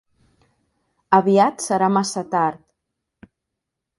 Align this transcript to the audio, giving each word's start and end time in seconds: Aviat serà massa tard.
Aviat 1.17 1.61
serà 1.67 1.91
massa 1.97 2.25
tard. 2.33 3.29